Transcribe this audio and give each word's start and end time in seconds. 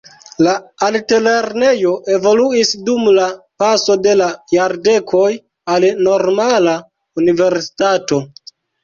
La 0.45 0.51
altlernejo 0.85 1.91
evoluis 2.15 2.71
dum 2.87 3.03
la 3.17 3.27
paso 3.63 3.97
de 4.05 4.15
la 4.23 4.29
jardekoj 4.55 5.27
al 5.75 5.87
normala 6.09 6.75
universitato. 7.23 8.21